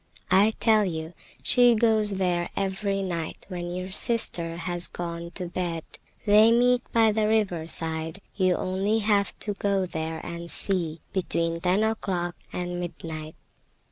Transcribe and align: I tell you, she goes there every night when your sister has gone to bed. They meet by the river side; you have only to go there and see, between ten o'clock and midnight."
I 0.31 0.53
tell 0.59 0.83
you, 0.83 1.13
she 1.43 1.75
goes 1.75 2.15
there 2.17 2.49
every 2.57 3.03
night 3.03 3.45
when 3.49 3.69
your 3.69 3.91
sister 3.91 4.57
has 4.57 4.87
gone 4.87 5.29
to 5.35 5.45
bed. 5.45 5.83
They 6.25 6.51
meet 6.51 6.81
by 6.91 7.11
the 7.11 7.27
river 7.27 7.67
side; 7.67 8.19
you 8.35 8.53
have 8.53 8.61
only 8.61 8.99
to 9.39 9.53
go 9.53 9.85
there 9.85 10.17
and 10.25 10.49
see, 10.49 11.01
between 11.13 11.59
ten 11.61 11.83
o'clock 11.83 12.35
and 12.51 12.79
midnight." 12.79 13.35